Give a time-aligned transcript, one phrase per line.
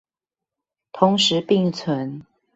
[0.93, 2.23] 同時並存